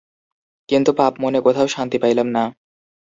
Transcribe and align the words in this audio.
কিন্তু 0.69 0.91
পাপমনে 0.97 1.39
কোথাও 1.41 1.67
শান্তি 1.67 1.97
পাইলাম 1.97 2.27
না। 2.27 2.43